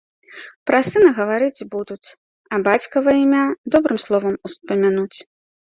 Пра 0.69 0.79
сына 0.87 1.09
гаварыць 1.19 1.67
будуць, 1.77 2.07
а 2.55 2.61
бацькава 2.69 3.11
імя 3.23 3.43
добрым 3.77 3.99
словам 4.07 4.35
успамянуць. 4.53 5.17